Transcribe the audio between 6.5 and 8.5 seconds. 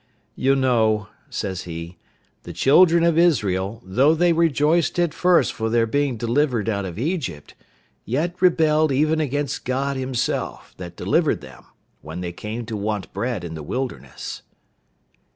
out of Egypt, yet